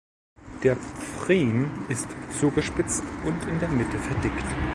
[0.63, 2.07] Der Pfriem ist
[2.39, 4.43] zugespitzt und in der Mitte verdickt.